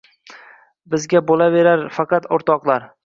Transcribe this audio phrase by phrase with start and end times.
[0.95, 2.89] Bizga bo’laverar Faqat, o’rtoqlar